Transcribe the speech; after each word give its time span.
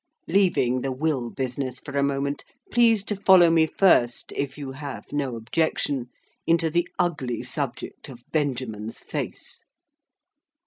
Leaving 0.27 0.81
the 0.81 0.91
will 0.91 1.29
business 1.29 1.79
for 1.79 1.95
a 1.95 2.01
moment, 2.01 2.43
please 2.71 3.03
to 3.03 3.15
follow 3.15 3.51
me 3.51 3.67
first, 3.67 4.33
if 4.35 4.57
you 4.57 4.71
have 4.71 5.13
no 5.13 5.35
objection, 5.35 6.07
into 6.47 6.71
the 6.71 6.89
ugly 6.97 7.43
subject 7.43 8.09
of 8.09 8.23
Benjamin's 8.31 9.03
face. 9.03 9.63